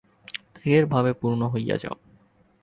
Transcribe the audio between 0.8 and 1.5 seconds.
ভাবে পূর্ণ